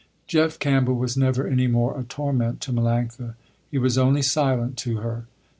Jeff 0.25 0.57
Campbell 0.57 0.95
was 0.95 1.15
never 1.15 1.45
any 1.45 1.67
more 1.67 1.95
a 1.95 2.01
torment 2.03 2.59
to 2.59 2.73
Melanctha, 2.73 3.35
he 3.69 3.77
was 3.77 3.99
only 3.99 4.23
silent 4.23 4.75
to 4.79 4.97
her. 4.97 5.27